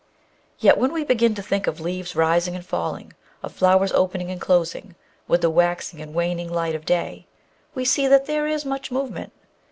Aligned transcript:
Yet 0.57 0.79
when 0.79 0.93
we 0.93 1.03
begin 1.03 1.35
to 1.35 1.43
think 1.43 1.67
of 1.67 1.79
leaves 1.79 2.15
rising 2.15 2.55
and 2.55 2.65
falling, 2.65 3.13
of 3.43 3.53
flowers 3.53 3.91
opening 3.91 4.31
and 4.31 4.41
closing 4.41 4.95
with 5.27 5.41
the 5.41 5.49
waxing 5.51 6.01
and 6.01 6.15
waning 6.15 6.51
light 6.51 6.73
of 6.73 6.85
day, 6.85 7.27
we 7.75 7.85
see 7.85 8.07
that 8.07 8.25
there 8.25 8.47
is 8.47 8.65
much 8.65 8.89
movement. 8.91 9.31